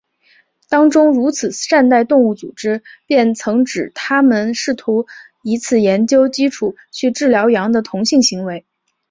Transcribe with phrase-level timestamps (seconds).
[0.67, 5.05] 当中如善待动物组织便曾指它们试图
[5.43, 8.65] 以此研究基础去治疗羊的同性行为。